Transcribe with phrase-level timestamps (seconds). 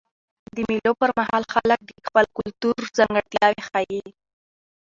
[0.55, 4.03] د مېلو پر مهال خلک د خپل کلتور ځانګړتیاوي ښیي.